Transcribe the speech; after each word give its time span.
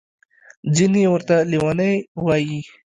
ځینې 0.75 1.03
ورته 1.13 1.35
لوني 1.51 1.93
وايي. 2.25 2.61